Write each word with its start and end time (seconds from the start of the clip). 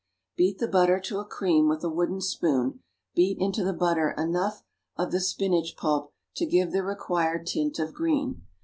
Beat 0.35 0.57
the 0.57 0.67
butter 0.67 0.99
to 1.01 1.19
a 1.19 1.25
cream 1.25 1.69
with 1.69 1.83
a 1.83 1.89
wooden 1.91 2.21
spoon; 2.21 2.79
beat 3.13 3.37
into 3.37 3.63
the 3.63 3.71
butter 3.71 4.15
enough 4.17 4.63
of 4.97 5.11
the 5.11 5.19
spinach 5.19 5.75
pulp 5.77 6.11
to 6.37 6.47
give 6.47 6.71
the 6.71 6.81
required 6.81 7.45
tint 7.45 7.77
of 7.77 7.93
green. 7.93 8.41